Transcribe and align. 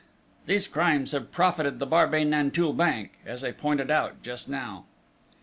These 0.47 0.67
crimes 0.67 1.11
have 1.11 1.31
profited 1.31 1.77
the 1.77 1.85
Barbey 1.85 2.23
Nanteuil 2.25 2.73
Bank 2.73 3.19
as 3.23 3.43
I 3.43 3.51
pointed 3.51 3.91
out 3.91 4.23
just 4.23 4.49
now!" 4.49 4.85